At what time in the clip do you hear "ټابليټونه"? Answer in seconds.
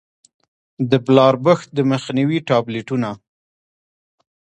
2.49-3.09